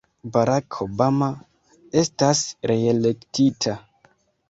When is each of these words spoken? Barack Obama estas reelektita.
Barack 0.37 0.77
Obama 0.85 1.27
estas 2.03 2.43
reelektita. 2.75 3.81